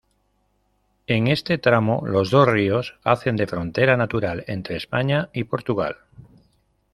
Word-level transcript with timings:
En 1.05 1.27
este 1.27 1.59
tramo 1.59 2.01
los 2.07 2.31
dos 2.31 2.47
ríos 2.47 2.97
hacen 3.03 3.35
de 3.35 3.45
frontera 3.45 3.97
natural 3.97 4.43
entre 4.47 4.75
España 4.75 5.29
y 5.31 5.43
Portugal. 5.43 5.97